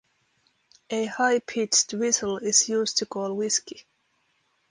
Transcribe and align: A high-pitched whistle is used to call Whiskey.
A 0.89 1.05
high-pitched 1.05 1.93
whistle 1.93 2.39
is 2.39 2.67
used 2.67 2.97
to 2.97 3.05
call 3.05 3.35
Whiskey. 3.35 3.83